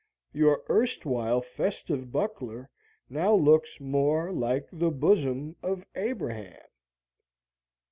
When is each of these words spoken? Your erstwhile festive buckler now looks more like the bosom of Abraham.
Your 0.33 0.63
erstwhile 0.67 1.41
festive 1.41 2.11
buckler 2.11 2.71
now 3.07 3.35
looks 3.35 3.79
more 3.79 4.31
like 4.31 4.67
the 4.71 4.89
bosom 4.89 5.55
of 5.61 5.85
Abraham. 5.93 6.57